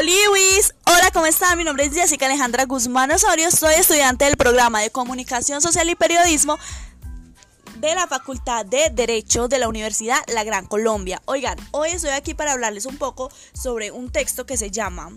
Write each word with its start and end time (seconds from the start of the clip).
Luis, 0.00 0.74
hola, 0.86 1.10
¿cómo 1.12 1.26
están? 1.26 1.58
Mi 1.58 1.64
nombre 1.64 1.84
es 1.84 1.92
Jessica 1.92 2.26
Alejandra 2.26 2.64
Guzmán 2.64 3.12
Osorio, 3.12 3.50
soy 3.50 3.74
estudiante 3.74 4.24
del 4.24 4.36
programa 4.36 4.80
de 4.80 4.90
Comunicación 4.90 5.60
Social 5.60 5.88
y 5.90 5.94
Periodismo 5.94 6.58
de 7.76 7.94
la 7.94 8.06
Facultad 8.08 8.64
de 8.64 8.90
Derecho 8.90 9.48
de 9.48 9.58
la 9.58 9.68
Universidad 9.68 10.16
La 10.28 10.44
Gran 10.44 10.66
Colombia. 10.66 11.20
Oigan, 11.26 11.58
hoy 11.72 11.90
estoy 11.90 12.10
aquí 12.10 12.32
para 12.32 12.52
hablarles 12.52 12.86
un 12.86 12.96
poco 12.96 13.30
sobre 13.52 13.90
un 13.90 14.10
texto 14.10 14.46
que 14.46 14.56
se 14.56 14.70
llama 14.70 15.10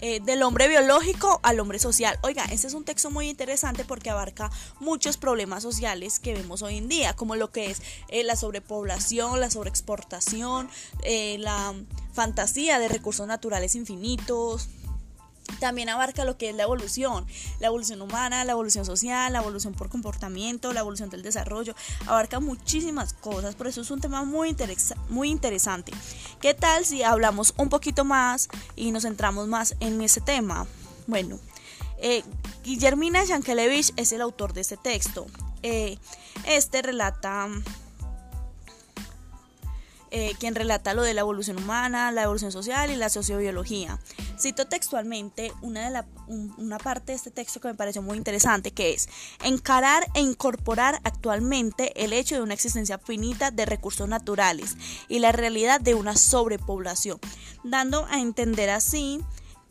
eh, 0.00 0.20
Del 0.20 0.42
hombre 0.42 0.68
biológico 0.68 1.40
al 1.42 1.60
hombre 1.60 1.78
social. 1.78 2.18
Oigan, 2.22 2.50
este 2.50 2.66
es 2.66 2.74
un 2.74 2.84
texto 2.84 3.10
muy 3.10 3.28
interesante 3.28 3.84
porque 3.84 4.10
abarca 4.10 4.50
muchos 4.80 5.16
problemas 5.16 5.62
sociales 5.62 6.18
que 6.18 6.34
vemos 6.34 6.62
hoy 6.62 6.78
en 6.78 6.88
día, 6.88 7.14
como 7.14 7.36
lo 7.36 7.50
que 7.50 7.70
es 7.70 7.82
eh, 8.08 8.24
la 8.24 8.36
sobrepoblación, 8.36 9.40
la 9.40 9.50
sobreexportación, 9.50 10.68
eh, 11.02 11.36
la 11.38 11.74
fantasía 12.12 12.78
de 12.78 12.88
recursos 12.88 13.26
naturales 13.26 13.74
infinitos, 13.74 14.68
también 15.60 15.88
abarca 15.88 16.24
lo 16.24 16.36
que 16.36 16.50
es 16.50 16.56
la 16.56 16.64
evolución, 16.64 17.26
la 17.60 17.68
evolución 17.68 18.02
humana, 18.02 18.44
la 18.44 18.52
evolución 18.52 18.84
social, 18.84 19.32
la 19.32 19.40
evolución 19.40 19.74
por 19.74 19.88
comportamiento, 19.88 20.72
la 20.72 20.80
evolución 20.80 21.10
del 21.10 21.22
desarrollo, 21.22 21.74
abarca 22.06 22.40
muchísimas 22.40 23.12
cosas, 23.14 23.54
por 23.54 23.66
eso 23.66 23.80
es 23.80 23.90
un 23.90 24.00
tema 24.00 24.24
muy, 24.24 24.56
muy 25.08 25.30
interesante. 25.30 25.92
¿Qué 26.40 26.54
tal 26.54 26.84
si 26.84 27.02
hablamos 27.02 27.54
un 27.56 27.68
poquito 27.68 28.04
más 28.04 28.48
y 28.74 28.92
nos 28.92 29.02
centramos 29.04 29.48
más 29.48 29.76
en 29.80 30.00
ese 30.02 30.20
tema? 30.20 30.66
Bueno, 31.06 31.38
eh, 31.98 32.22
Guillermina 32.64 33.24
Yankelevich 33.24 33.92
es 33.96 34.12
el 34.12 34.20
autor 34.20 34.52
de 34.52 34.60
este 34.60 34.76
texto. 34.76 35.26
Eh, 35.62 35.98
este 36.46 36.82
relata 36.82 37.48
eh, 40.10 40.34
quien 40.38 40.54
relata 40.54 40.94
lo 40.94 41.02
de 41.02 41.14
la 41.14 41.22
evolución 41.22 41.58
humana, 41.58 42.12
la 42.12 42.22
evolución 42.22 42.52
social 42.52 42.90
y 42.90 42.96
la 42.96 43.08
sociobiología. 43.08 43.98
Cito 44.38 44.66
textualmente 44.66 45.52
una, 45.62 45.90
de 45.90 46.06
una 46.58 46.78
parte 46.78 47.12
de 47.12 47.16
este 47.16 47.30
texto 47.30 47.60
que 47.60 47.68
me 47.68 47.74
pareció 47.74 48.02
muy 48.02 48.16
interesante, 48.16 48.70
que 48.70 48.92
es 48.92 49.08
encarar 49.42 50.06
e 50.14 50.20
incorporar 50.20 51.00
actualmente 51.04 52.04
el 52.04 52.12
hecho 52.12 52.34
de 52.36 52.42
una 52.42 52.54
existencia 52.54 52.98
finita 52.98 53.50
de 53.50 53.66
recursos 53.66 54.08
naturales 54.08 54.76
y 55.08 55.18
la 55.18 55.32
realidad 55.32 55.80
de 55.80 55.94
una 55.94 56.16
sobrepoblación, 56.16 57.18
dando 57.64 58.06
a 58.06 58.20
entender 58.20 58.70
así 58.70 59.20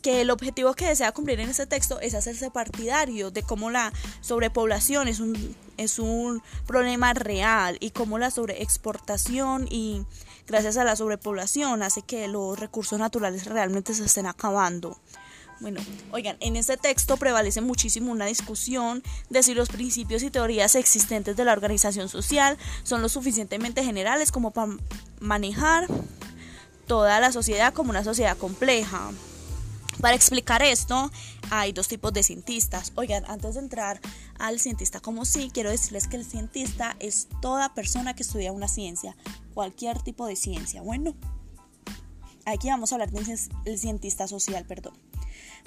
que 0.05 0.21
el 0.21 0.29
objetivo 0.29 0.75
que 0.75 0.85
desea 0.85 1.11
cumplir 1.13 1.39
en 1.39 1.49
este 1.49 1.65
texto 1.65 1.99
es 1.99 2.13
hacerse 2.13 2.51
partidario 2.51 3.31
de 3.31 3.41
cómo 3.41 3.71
la 3.71 3.91
sobrepoblación 4.21 5.07
es 5.07 5.19
un, 5.19 5.55
es 5.77 5.97
un 5.97 6.43
problema 6.67 7.15
real 7.15 7.77
y 7.79 7.89
cómo 7.89 8.19
la 8.19 8.29
sobreexportación 8.29 9.67
y 9.67 10.05
gracias 10.45 10.77
a 10.77 10.83
la 10.83 10.95
sobrepoblación 10.95 11.81
hace 11.81 12.03
que 12.03 12.27
los 12.27 12.59
recursos 12.59 12.99
naturales 12.99 13.45
realmente 13.47 13.95
se 13.95 14.05
estén 14.05 14.27
acabando. 14.27 14.95
Bueno, 15.59 15.81
oigan, 16.11 16.37
en 16.39 16.55
este 16.55 16.77
texto 16.77 17.17
prevalece 17.17 17.61
muchísimo 17.61 18.11
una 18.11 18.27
discusión 18.27 19.01
de 19.31 19.41
si 19.41 19.55
los 19.55 19.69
principios 19.69 20.21
y 20.21 20.29
teorías 20.29 20.75
existentes 20.75 21.35
de 21.35 21.45
la 21.45 21.53
organización 21.53 22.09
social 22.09 22.59
son 22.83 23.01
lo 23.01 23.09
suficientemente 23.09 23.83
generales 23.83 24.31
como 24.31 24.51
para 24.51 24.71
manejar 25.19 25.87
toda 26.85 27.19
la 27.19 27.31
sociedad 27.31 27.73
como 27.73 27.89
una 27.89 28.03
sociedad 28.03 28.37
compleja. 28.37 29.09
Para 30.01 30.15
explicar 30.15 30.61
esto, 30.61 31.11
hay 31.49 31.71
dos 31.71 31.87
tipos 31.87 32.13
de 32.13 32.23
cientistas. 32.23 32.91
Oigan, 32.95 33.23
antes 33.27 33.55
de 33.55 33.61
entrar 33.61 33.99
al 34.37 34.59
cientista 34.59 34.99
como 34.99 35.25
sí, 35.25 35.49
quiero 35.53 35.69
decirles 35.69 36.07
que 36.07 36.17
el 36.17 36.25
cientista 36.25 36.95
es 36.99 37.27
toda 37.41 37.73
persona 37.73 38.15
que 38.15 38.23
estudia 38.23 38.51
una 38.51 38.67
ciencia, 38.67 39.15
cualquier 39.53 40.01
tipo 40.01 40.27
de 40.27 40.35
ciencia. 40.35 40.81
Bueno, 40.81 41.15
aquí 42.45 42.67
vamos 42.67 42.91
a 42.91 42.95
hablar 42.95 43.11
del 43.11 43.77
cientista 43.79 44.27
social, 44.27 44.65
perdón. 44.65 44.93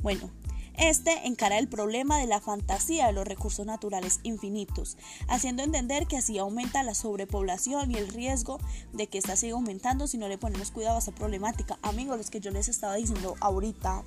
Bueno, 0.02 0.31
este 0.78 1.26
encara 1.26 1.58
el 1.58 1.68
problema 1.68 2.18
de 2.18 2.26
la 2.26 2.40
fantasía 2.40 3.06
de 3.06 3.12
los 3.12 3.26
recursos 3.26 3.66
naturales 3.66 4.20
infinitos, 4.22 4.96
haciendo 5.28 5.62
entender 5.62 6.06
que 6.06 6.16
así 6.16 6.38
aumenta 6.38 6.82
la 6.82 6.94
sobrepoblación 6.94 7.90
y 7.90 7.96
el 7.96 8.08
riesgo 8.08 8.58
de 8.92 9.06
que 9.08 9.18
ésta 9.18 9.36
siga 9.36 9.54
aumentando 9.54 10.06
si 10.06 10.18
no 10.18 10.28
le 10.28 10.38
ponemos 10.38 10.70
cuidado 10.70 10.96
a 10.96 11.00
esa 11.00 11.12
problemática. 11.12 11.78
Amigos, 11.82 12.16
los 12.16 12.30
que 12.30 12.40
yo 12.40 12.50
les 12.50 12.68
estaba 12.68 12.94
diciendo 12.94 13.34
ahorita, 13.40 14.04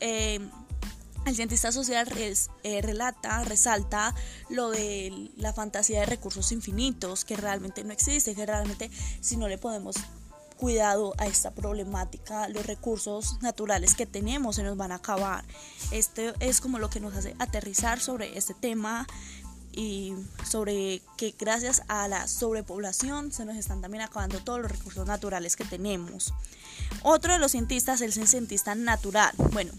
eh, 0.00 0.40
el 1.26 1.34
cientista 1.34 1.72
social 1.72 2.06
eh, 2.62 2.82
relata, 2.82 3.44
resalta 3.44 4.14
lo 4.50 4.70
de 4.70 5.30
la 5.36 5.52
fantasía 5.52 6.00
de 6.00 6.06
recursos 6.06 6.52
infinitos, 6.52 7.24
que 7.24 7.36
realmente 7.36 7.82
no 7.82 7.92
existe, 7.92 8.34
que 8.34 8.44
realmente 8.44 8.90
si 9.20 9.36
no 9.36 9.48
le 9.48 9.56
podemos 9.56 9.96
cuidado 10.64 11.12
a 11.18 11.26
esta 11.26 11.50
problemática, 11.50 12.48
los 12.48 12.64
recursos 12.64 13.36
naturales 13.42 13.94
que 13.94 14.06
tenemos 14.06 14.56
se 14.56 14.62
nos 14.62 14.78
van 14.78 14.92
a 14.92 14.94
acabar. 14.94 15.44
Este 15.90 16.32
es 16.40 16.62
como 16.62 16.78
lo 16.78 16.88
que 16.88 17.00
nos 17.00 17.14
hace 17.14 17.36
aterrizar 17.38 18.00
sobre 18.00 18.38
este 18.38 18.54
tema 18.54 19.06
y 19.72 20.14
sobre 20.48 21.02
que 21.18 21.34
gracias 21.38 21.82
a 21.88 22.08
la 22.08 22.26
sobrepoblación 22.28 23.30
se 23.30 23.44
nos 23.44 23.56
están 23.56 23.82
también 23.82 24.04
acabando 24.04 24.42
todos 24.42 24.62
los 24.62 24.70
recursos 24.70 25.06
naturales 25.06 25.54
que 25.54 25.66
tenemos. 25.66 26.32
Otro 27.02 27.34
de 27.34 27.38
los 27.38 27.52
cientistas 27.52 28.00
es 28.00 28.16
el 28.16 28.26
cientista 28.26 28.74
natural. 28.74 29.34
Bueno, 29.52 29.70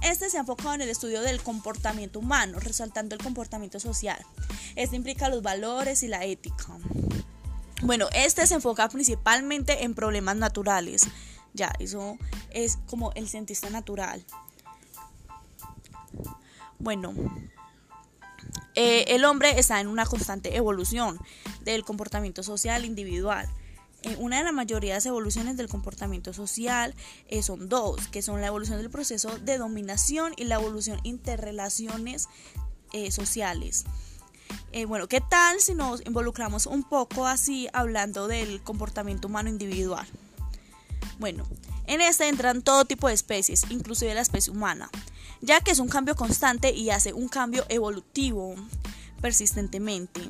este 0.00 0.30
se 0.30 0.38
ha 0.38 0.40
enfocado 0.40 0.72
en 0.72 0.80
el 0.80 0.88
estudio 0.88 1.20
del 1.20 1.42
comportamiento 1.42 2.18
humano, 2.18 2.58
resaltando 2.60 3.14
el 3.14 3.22
comportamiento 3.22 3.78
social. 3.78 4.24
Este 4.74 4.96
implica 4.96 5.28
los 5.28 5.42
valores 5.42 6.02
y 6.02 6.08
la 6.08 6.24
ética. 6.24 6.78
Bueno, 7.82 8.08
este 8.12 8.46
se 8.46 8.54
enfoca 8.54 8.88
principalmente 8.88 9.84
en 9.84 9.94
problemas 9.94 10.36
naturales. 10.36 11.08
Ya, 11.54 11.72
eso 11.78 12.18
es 12.50 12.78
como 12.86 13.12
el 13.14 13.28
cientista 13.28 13.70
natural. 13.70 14.24
Bueno, 16.78 17.14
eh, 18.74 19.04
el 19.08 19.24
hombre 19.24 19.58
está 19.58 19.80
en 19.80 19.88
una 19.88 20.06
constante 20.06 20.56
evolución 20.56 21.18
del 21.62 21.84
comportamiento 21.84 22.42
social 22.42 22.84
individual. 22.84 23.48
Eh, 24.02 24.16
una 24.18 24.38
de 24.38 24.44
las 24.44 24.54
mayorías 24.54 25.04
evoluciones 25.06 25.56
del 25.56 25.68
comportamiento 25.68 26.32
social 26.32 26.94
eh, 27.28 27.42
son 27.42 27.68
dos, 27.68 28.08
que 28.08 28.22
son 28.22 28.40
la 28.40 28.46
evolución 28.46 28.78
del 28.78 28.90
proceso 28.90 29.38
de 29.38 29.58
dominación 29.58 30.32
y 30.36 30.44
la 30.44 30.56
evolución 30.56 31.00
interrelaciones 31.02 32.28
sociales. 33.10 33.84
Eh, 34.72 34.84
bueno, 34.84 35.08
¿qué 35.08 35.20
tal 35.20 35.60
si 35.60 35.74
nos 35.74 36.00
involucramos 36.06 36.66
un 36.66 36.84
poco 36.84 37.26
así 37.26 37.68
hablando 37.72 38.28
del 38.28 38.62
comportamiento 38.62 39.26
humano 39.26 39.48
individual? 39.48 40.06
Bueno, 41.18 41.44
en 41.86 42.00
este 42.00 42.28
entran 42.28 42.62
todo 42.62 42.84
tipo 42.84 43.08
de 43.08 43.14
especies, 43.14 43.64
inclusive 43.70 44.14
la 44.14 44.20
especie 44.20 44.52
humana, 44.52 44.88
ya 45.40 45.60
que 45.60 45.72
es 45.72 45.80
un 45.80 45.88
cambio 45.88 46.14
constante 46.14 46.70
y 46.70 46.90
hace 46.90 47.12
un 47.12 47.28
cambio 47.28 47.64
evolutivo 47.68 48.54
persistentemente, 49.20 50.20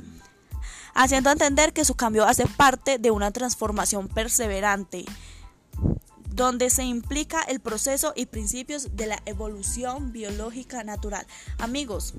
haciendo 0.95 1.31
entender 1.31 1.75
que 1.75 1.85
su 1.85 1.95
cambio 1.95 2.25
hace 2.25 2.47
parte 2.47 2.99
de 2.99 3.11
una 3.11 3.33
transformación 3.33 4.09
perseverante, 4.09 5.05
donde 6.31 6.71
se 6.71 6.85
implica 6.85 7.43
el 7.43 7.61
proceso 7.61 8.15
y 8.17 8.25
principios 8.25 8.97
de 8.97 9.07
la 9.07 9.23
evolución 9.27 10.13
biológica 10.13 10.83
natural. 10.83 11.27
Amigos, 11.59 12.15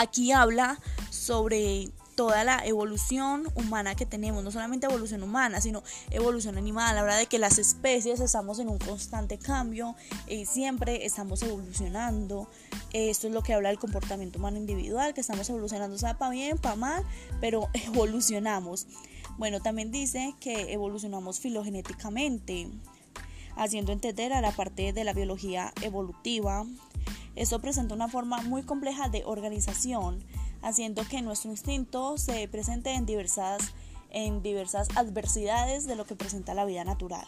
Aquí 0.00 0.30
habla 0.30 0.78
sobre 1.10 1.90
toda 2.14 2.44
la 2.44 2.64
evolución 2.64 3.48
humana 3.56 3.96
que 3.96 4.06
tenemos, 4.06 4.44
no 4.44 4.52
solamente 4.52 4.86
evolución 4.86 5.24
humana, 5.24 5.60
sino 5.60 5.82
evolución 6.12 6.56
animal, 6.56 6.94
la 6.94 7.02
verdad 7.02 7.18
de 7.18 7.26
que 7.26 7.40
las 7.40 7.58
especies 7.58 8.20
estamos 8.20 8.60
en 8.60 8.68
un 8.68 8.78
constante 8.78 9.38
cambio, 9.38 9.96
y 10.28 10.46
siempre 10.46 11.04
estamos 11.04 11.42
evolucionando. 11.42 12.48
Esto 12.92 13.26
es 13.26 13.32
lo 13.32 13.42
que 13.42 13.54
habla 13.54 13.70
del 13.70 13.80
comportamiento 13.80 14.38
humano 14.38 14.56
individual, 14.56 15.14
que 15.14 15.20
estamos 15.20 15.50
evolucionando, 15.50 15.98
sea 15.98 16.16
para 16.16 16.30
bien, 16.30 16.58
para 16.58 16.76
mal, 16.76 17.04
pero 17.40 17.68
evolucionamos. 17.74 18.86
Bueno, 19.36 19.58
también 19.58 19.90
dice 19.90 20.32
que 20.38 20.72
evolucionamos 20.72 21.40
filogenéticamente, 21.40 22.68
haciendo 23.56 23.90
entender 23.90 24.32
a 24.32 24.40
la 24.40 24.52
parte 24.52 24.92
de 24.92 25.02
la 25.02 25.12
biología 25.12 25.72
evolutiva 25.82 26.64
esto 27.36 27.60
presenta 27.60 27.94
una 27.94 28.08
forma 28.08 28.42
muy 28.42 28.62
compleja 28.62 29.08
de 29.08 29.24
organización, 29.24 30.24
haciendo 30.62 31.04
que 31.04 31.22
nuestro 31.22 31.50
instinto 31.50 32.18
se 32.18 32.48
presente 32.48 32.92
en 32.94 33.06
diversas, 33.06 33.74
en 34.10 34.42
diversas 34.42 34.88
adversidades 34.96 35.86
de 35.86 35.96
lo 35.96 36.04
que 36.04 36.16
presenta 36.16 36.54
la 36.54 36.64
vida 36.64 36.84
natural. 36.84 37.26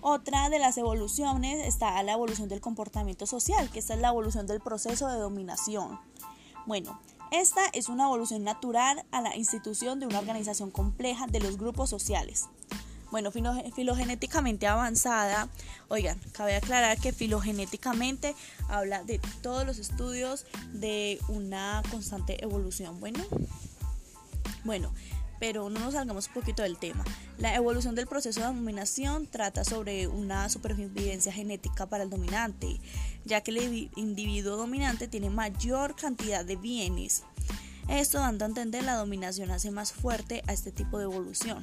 Otra 0.00 0.50
de 0.50 0.58
las 0.58 0.76
evoluciones 0.76 1.66
está 1.66 2.02
la 2.02 2.12
evolución 2.12 2.48
del 2.48 2.60
comportamiento 2.60 3.24
social, 3.24 3.70
que 3.70 3.78
esta 3.78 3.94
es 3.94 4.00
la 4.00 4.08
evolución 4.08 4.46
del 4.46 4.60
proceso 4.60 5.08
de 5.08 5.16
dominación. 5.16 5.98
Bueno, 6.66 7.00
esta 7.30 7.62
es 7.72 7.88
una 7.88 8.04
evolución 8.04 8.44
natural 8.44 9.04
a 9.10 9.22
la 9.22 9.34
institución 9.34 10.00
de 10.00 10.06
una 10.06 10.18
organización 10.18 10.70
compleja 10.70 11.26
de 11.26 11.40
los 11.40 11.56
grupos 11.56 11.90
sociales. 11.90 12.48
Bueno, 13.14 13.30
filogenéticamente 13.30 14.66
avanzada, 14.66 15.48
oigan, 15.86 16.18
cabe 16.32 16.56
aclarar 16.56 16.98
que 16.98 17.12
filogenéticamente 17.12 18.34
habla 18.68 19.04
de 19.04 19.20
todos 19.40 19.64
los 19.64 19.78
estudios 19.78 20.46
de 20.72 21.20
una 21.28 21.80
constante 21.92 22.42
evolución. 22.42 22.98
Bueno, 22.98 23.20
bueno, 24.64 24.92
pero 25.38 25.70
no 25.70 25.78
nos 25.78 25.94
salgamos 25.94 26.26
un 26.26 26.34
poquito 26.34 26.64
del 26.64 26.76
tema. 26.76 27.04
La 27.38 27.54
evolución 27.54 27.94
del 27.94 28.08
proceso 28.08 28.40
de 28.40 28.46
dominación 28.46 29.28
trata 29.28 29.62
sobre 29.62 30.08
una 30.08 30.48
supervivencia 30.48 31.32
genética 31.32 31.86
para 31.86 32.02
el 32.02 32.10
dominante, 32.10 32.80
ya 33.24 33.42
que 33.42 33.52
el 33.52 33.90
individuo 33.94 34.56
dominante 34.56 35.06
tiene 35.06 35.30
mayor 35.30 35.94
cantidad 35.94 36.44
de 36.44 36.56
bienes 36.56 37.22
esto 37.88 38.18
dando 38.18 38.44
a 38.44 38.48
entender 38.48 38.84
la 38.84 38.96
dominación 38.96 39.50
hace 39.50 39.70
más 39.70 39.92
fuerte 39.92 40.42
a 40.46 40.52
este 40.52 40.72
tipo 40.72 40.98
de 40.98 41.04
evolución. 41.04 41.62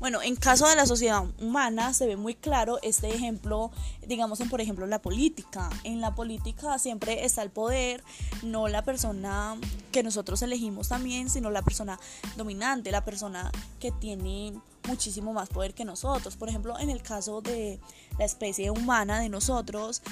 Bueno, 0.00 0.22
en 0.22 0.36
caso 0.36 0.66
de 0.66 0.76
la 0.76 0.86
sociedad 0.86 1.24
humana 1.40 1.94
se 1.94 2.06
ve 2.06 2.16
muy 2.16 2.34
claro 2.34 2.78
este 2.82 3.14
ejemplo, 3.14 3.70
digamos 4.06 4.40
en 4.40 4.48
por 4.48 4.60
ejemplo 4.60 4.86
la 4.86 5.00
política. 5.00 5.70
En 5.84 6.00
la 6.00 6.14
política 6.14 6.78
siempre 6.78 7.24
está 7.24 7.42
el 7.42 7.50
poder, 7.50 8.02
no 8.42 8.68
la 8.68 8.82
persona 8.82 9.56
que 9.92 10.02
nosotros 10.02 10.42
elegimos 10.42 10.88
también, 10.88 11.30
sino 11.30 11.50
la 11.50 11.62
persona 11.62 11.98
dominante, 12.36 12.90
la 12.90 13.04
persona 13.04 13.50
que 13.78 13.92
tiene 13.92 14.54
muchísimo 14.88 15.32
más 15.32 15.48
poder 15.48 15.74
que 15.74 15.84
nosotros. 15.84 16.36
Por 16.36 16.48
ejemplo, 16.48 16.78
en 16.78 16.90
el 16.90 17.02
caso 17.02 17.40
de 17.40 17.78
la 18.18 18.24
especie 18.24 18.70
humana 18.70 19.20
de 19.20 19.28
nosotros, 19.28 20.02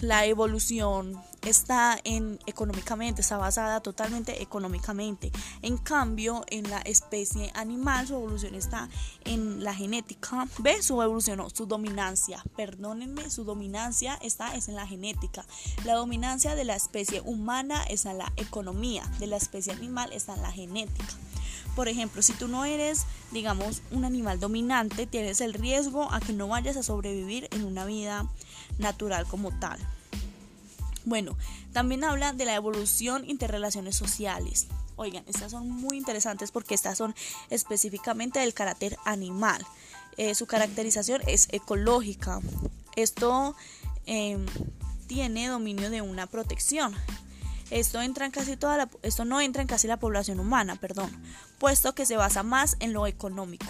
la 0.00 0.24
evolución 0.26 1.20
está 1.48 1.98
en 2.04 2.38
económicamente, 2.46 3.22
está 3.22 3.36
basada 3.36 3.80
totalmente 3.80 4.42
económicamente. 4.42 5.32
En 5.62 5.76
cambio, 5.76 6.44
en 6.48 6.70
la 6.70 6.78
especie 6.78 7.50
animal 7.54 8.06
su 8.06 8.14
evolución 8.14 8.54
está 8.54 8.88
en 9.24 9.64
la 9.64 9.74
genética. 9.74 10.46
¿Ve? 10.58 10.82
Su 10.82 11.02
evolución, 11.02 11.44
su 11.54 11.66
dominancia, 11.66 12.42
perdónenme, 12.56 13.30
su 13.30 13.44
dominancia 13.44 14.18
está 14.22 14.54
es 14.54 14.68
en 14.68 14.76
la 14.76 14.86
genética. 14.86 15.44
La 15.84 15.94
dominancia 15.94 16.54
de 16.54 16.64
la 16.64 16.76
especie 16.76 17.20
humana 17.22 17.82
es 17.84 18.06
en 18.06 18.18
la 18.18 18.32
economía, 18.36 19.04
de 19.18 19.26
la 19.26 19.36
especie 19.36 19.72
animal 19.72 20.12
está 20.12 20.34
en 20.34 20.42
la 20.42 20.52
genética. 20.52 21.14
Por 21.74 21.88
ejemplo, 21.88 22.22
si 22.22 22.32
tú 22.32 22.48
no 22.48 22.64
eres, 22.64 23.04
digamos, 23.30 23.82
un 23.92 24.04
animal 24.04 24.40
dominante, 24.40 25.06
tienes 25.06 25.40
el 25.40 25.54
riesgo 25.54 26.12
a 26.12 26.18
que 26.20 26.32
no 26.32 26.48
vayas 26.48 26.76
a 26.76 26.82
sobrevivir 26.82 27.48
en 27.52 27.64
una 27.64 27.84
vida 27.84 28.26
natural 28.78 29.26
como 29.26 29.56
tal. 29.58 29.78
Bueno, 31.08 31.38
también 31.72 32.04
habla 32.04 32.34
de 32.34 32.44
la 32.44 32.54
evolución 32.54 33.24
interrelaciones 33.26 33.96
sociales. 33.96 34.66
Oigan, 34.96 35.24
estas 35.26 35.52
son 35.52 35.70
muy 35.70 35.96
interesantes 35.96 36.50
porque 36.50 36.74
estas 36.74 36.98
son 36.98 37.14
específicamente 37.48 38.40
del 38.40 38.52
carácter 38.52 38.98
animal. 39.06 39.64
Eh, 40.18 40.34
su 40.34 40.46
caracterización 40.46 41.22
es 41.26 41.48
ecológica. 41.50 42.40
Esto 42.94 43.56
em, 44.04 44.44
tiene 45.06 45.48
dominio 45.48 45.88
de 45.88 46.02
una 46.02 46.26
protección. 46.26 46.94
Esto, 47.70 48.02
entra 48.02 48.26
en 48.26 48.30
casi 48.30 48.58
toda 48.58 48.90
esto 49.00 49.24
no 49.24 49.40
entra 49.40 49.62
en 49.62 49.68
casi 49.68 49.88
la 49.88 49.98
población 49.98 50.40
humana, 50.40 50.76
perdón, 50.76 51.10
puesto 51.58 51.94
que 51.94 52.04
se 52.04 52.18
basa 52.18 52.42
más 52.42 52.76
en 52.80 52.92
lo 52.92 53.06
económico 53.06 53.64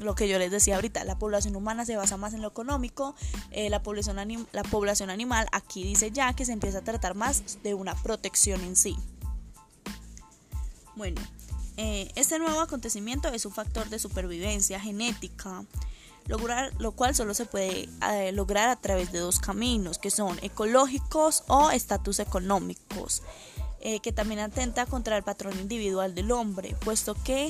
lo 0.00 0.14
que 0.14 0.28
yo 0.28 0.38
les 0.38 0.50
decía 0.50 0.76
ahorita, 0.76 1.04
la 1.04 1.18
población 1.18 1.56
humana 1.56 1.84
se 1.84 1.96
basa 1.96 2.16
más 2.16 2.34
en 2.34 2.42
lo 2.42 2.48
económico, 2.48 3.14
eh, 3.50 3.70
la, 3.70 3.82
población 3.82 4.48
la 4.52 4.62
población 4.62 5.10
animal 5.10 5.46
aquí 5.52 5.84
dice 5.84 6.10
ya 6.10 6.32
que 6.32 6.44
se 6.44 6.52
empieza 6.52 6.78
a 6.78 6.82
tratar 6.82 7.14
más 7.14 7.62
de 7.62 7.74
una 7.74 7.94
protección 7.94 8.62
en 8.62 8.76
sí. 8.76 8.96
Bueno, 10.96 11.20
eh, 11.76 12.10
este 12.14 12.38
nuevo 12.38 12.60
acontecimiento 12.60 13.28
es 13.28 13.46
un 13.46 13.52
factor 13.52 13.88
de 13.88 13.98
supervivencia 13.98 14.80
genética, 14.80 15.64
lograr, 16.26 16.72
lo 16.78 16.92
cual 16.92 17.14
solo 17.14 17.34
se 17.34 17.46
puede 17.46 17.88
eh, 18.10 18.32
lograr 18.32 18.68
a 18.68 18.76
través 18.76 19.12
de 19.12 19.18
dos 19.18 19.38
caminos, 19.38 19.98
que 19.98 20.10
son 20.10 20.38
ecológicos 20.42 21.44
o 21.46 21.70
estatus 21.70 22.20
económicos. 22.20 23.22
que 24.02 24.12
también 24.12 24.40
atenta 24.40 24.84
contra 24.84 25.16
el 25.16 25.22
patrón 25.22 25.58
individual 25.58 26.14
del 26.14 26.32
hombre, 26.32 26.76
puesto 26.84 27.14
que 27.14 27.48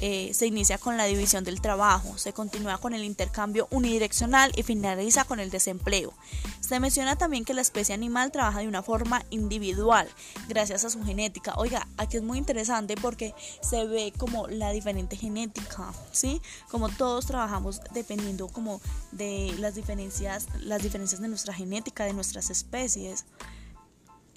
eh, 0.00 0.30
se 0.32 0.46
inicia 0.46 0.78
con 0.78 0.96
la 0.96 1.04
división 1.04 1.44
del 1.44 1.60
trabajo, 1.60 2.16
se 2.16 2.32
continúa 2.32 2.78
con 2.78 2.94
el 2.94 3.04
intercambio 3.04 3.68
unidireccional 3.70 4.52
y 4.56 4.62
finaliza 4.62 5.24
con 5.24 5.40
el 5.40 5.50
desempleo. 5.50 6.12
Se 6.60 6.80
menciona 6.80 7.16
también 7.16 7.44
que 7.44 7.54
la 7.54 7.60
especie 7.60 7.94
animal 7.94 8.32
trabaja 8.32 8.60
de 8.60 8.68
una 8.68 8.82
forma 8.82 9.24
individual, 9.30 10.08
gracias 10.48 10.84
a 10.84 10.90
su 10.90 11.04
genética. 11.04 11.54
Oiga, 11.56 11.86
aquí 11.96 12.16
es 12.16 12.22
muy 12.22 12.38
interesante 12.38 12.94
porque 12.96 13.34
se 13.60 13.86
ve 13.86 14.12
como 14.16 14.46
la 14.48 14.70
diferente 14.70 15.16
genética, 15.16 15.92
¿sí? 16.12 16.40
Como 16.70 16.88
todos 16.88 17.26
trabajamos 17.26 17.80
dependiendo 17.92 18.48
como 18.48 18.80
de 19.12 19.54
las 19.58 19.74
diferencias, 19.74 20.46
las 20.60 20.82
diferencias 20.82 21.20
de 21.20 21.28
nuestra 21.28 21.52
genética, 21.52 22.04
de 22.04 22.14
nuestras 22.14 22.50
especies. 22.50 23.26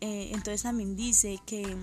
Eh, 0.01 0.31
entonces 0.33 0.63
también 0.63 0.95
dice 0.95 1.39
que 1.45 1.77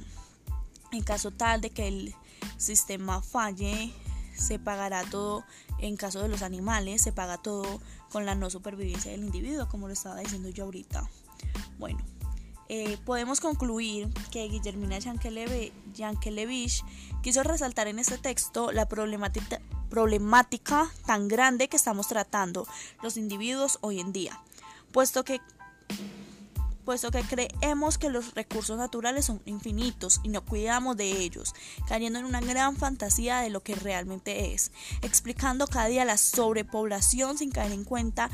en 0.93 1.03
caso 1.03 1.31
tal 1.31 1.61
de 1.61 1.71
que 1.71 1.89
el 1.89 2.15
sistema 2.57 3.23
falle, 3.23 3.93
se 4.35 4.59
pagará 4.59 5.05
todo, 5.05 5.45
en 5.79 5.97
caso 5.97 6.23
de 6.23 6.29
los 6.29 6.43
animales, 6.43 7.03
se 7.03 7.13
paga 7.13 7.39
todo 7.39 7.81
con 8.11 8.27
la 8.27 8.35
no 8.35 8.51
supervivencia 8.51 9.11
del 9.11 9.25
individuo, 9.25 9.69
como 9.69 9.87
lo 9.87 9.93
estaba 9.93 10.21
diciendo 10.21 10.49
yo 10.49 10.65
ahorita. 10.65 11.09
Bueno, 11.79 11.99
eh, 12.69 12.99
podemos 13.05 13.41
concluir 13.41 14.09
que 14.31 14.49
Guillermina 14.49 14.99
Yankelevich 14.99 16.85
quiso 17.23 17.43
resaltar 17.43 17.89
en 17.89 17.99
este 17.99 18.17
texto 18.17 18.71
la 18.71 18.89
problemática 18.89 19.61
tan 21.07 21.29
grande 21.29 21.69
que 21.69 21.77
estamos 21.77 22.07
tratando 22.07 22.67
los 23.03 23.17
individuos 23.17 23.79
hoy 23.81 23.99
en 23.99 24.13
día, 24.13 24.41
puesto 24.93 25.25
que 25.25 25.41
puesto 26.81 27.11
que 27.11 27.23
creemos 27.23 27.99
que 27.99 28.11
los 28.11 28.35
recursos 28.35 28.77
naturales 28.79 29.27
son 29.27 29.41
infinitos 29.45 30.21
y 30.23 30.29
no 30.29 30.45
cuidamos 30.45 30.97
de 30.97 31.11
ellos, 31.11 31.55
cayendo 31.87 32.19
en 32.19 32.25
una 32.25 32.41
gran 32.41 32.77
fantasía 32.77 33.41
de 33.41 33.51
lo 33.51 33.63
que 33.63 33.75
realmente 33.75 34.53
es, 34.53 34.73
explicando 35.03 35.67
cada 35.67 35.87
día 35.87 36.05
la 36.05 36.19
sobrepoblación 36.19 37.39
sin 37.39 37.51
caer 37.51 37.73
en 37.73 37.85
cuenta 37.85 38.31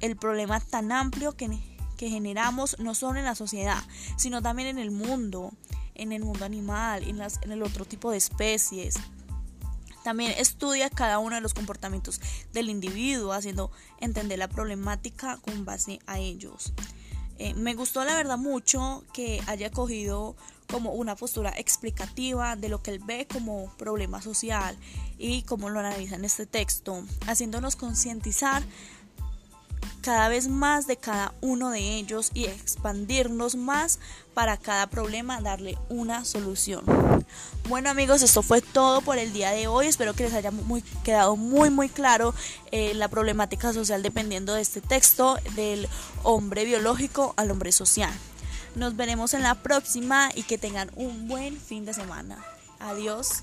el 0.00 0.16
problema 0.16 0.60
tan 0.60 0.92
amplio 0.92 1.36
que, 1.36 1.48
que 1.96 2.08
generamos 2.08 2.78
no 2.78 2.94
solo 2.94 3.18
en 3.18 3.24
la 3.24 3.34
sociedad, 3.34 3.82
sino 4.16 4.42
también 4.42 4.68
en 4.68 4.78
el 4.78 4.90
mundo, 4.90 5.52
en 5.94 6.12
el 6.12 6.24
mundo 6.24 6.44
animal, 6.44 7.04
en, 7.04 7.18
las, 7.18 7.40
en 7.42 7.52
el 7.52 7.62
otro 7.62 7.84
tipo 7.84 8.10
de 8.10 8.16
especies. 8.18 8.96
También 10.04 10.32
estudia 10.38 10.88
cada 10.88 11.18
uno 11.18 11.34
de 11.34 11.40
los 11.40 11.54
comportamientos 11.54 12.20
del 12.52 12.70
individuo, 12.70 13.32
haciendo 13.32 13.70
entender 14.00 14.38
la 14.38 14.48
problemática 14.48 15.38
con 15.38 15.64
base 15.64 15.98
a 16.06 16.18
ellos. 16.18 16.72
Eh, 17.38 17.54
me 17.54 17.74
gustó 17.74 18.04
la 18.04 18.16
verdad 18.16 18.38
mucho 18.38 19.04
que 19.12 19.40
haya 19.46 19.70
cogido 19.70 20.36
como 20.70 20.92
una 20.92 21.16
postura 21.16 21.52
explicativa 21.56 22.56
de 22.56 22.68
lo 22.68 22.82
que 22.82 22.90
él 22.90 23.00
ve 23.04 23.26
como 23.26 23.72
problema 23.78 24.20
social 24.20 24.76
y 25.18 25.42
cómo 25.42 25.70
lo 25.70 25.80
analiza 25.80 26.16
en 26.16 26.24
este 26.24 26.46
texto, 26.46 27.02
haciéndonos 27.26 27.76
concientizar 27.76 28.62
cada 30.00 30.28
vez 30.28 30.48
más 30.48 30.86
de 30.86 30.96
cada 30.96 31.34
uno 31.40 31.70
de 31.70 31.96
ellos 31.96 32.30
y 32.34 32.46
expandirnos 32.46 33.56
más 33.56 33.98
para 34.34 34.56
cada 34.56 34.86
problema, 34.86 35.40
darle 35.40 35.76
una 35.88 36.24
solución. 36.24 36.84
Bueno 37.68 37.90
amigos, 37.90 38.22
esto 38.22 38.42
fue 38.42 38.60
todo 38.60 39.00
por 39.00 39.18
el 39.18 39.32
día 39.32 39.50
de 39.50 39.66
hoy. 39.66 39.86
Espero 39.86 40.14
que 40.14 40.24
les 40.24 40.34
haya 40.34 40.52
quedado 41.04 41.36
muy 41.36 41.70
muy 41.70 41.88
claro 41.88 42.34
eh, 42.70 42.94
la 42.94 43.08
problemática 43.08 43.72
social 43.72 44.02
dependiendo 44.02 44.54
de 44.54 44.62
este 44.62 44.80
texto 44.80 45.38
del 45.56 45.88
hombre 46.22 46.64
biológico 46.64 47.34
al 47.36 47.50
hombre 47.50 47.72
social. 47.72 48.12
Nos 48.74 48.96
veremos 48.96 49.34
en 49.34 49.42
la 49.42 49.56
próxima 49.56 50.30
y 50.34 50.44
que 50.44 50.58
tengan 50.58 50.90
un 50.94 51.26
buen 51.28 51.58
fin 51.58 51.84
de 51.84 51.94
semana. 51.94 52.38
Adiós. 52.78 53.42